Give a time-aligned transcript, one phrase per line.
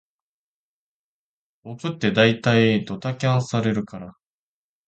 [1.61, 4.15] 僕ってだいたいドタキャンされるから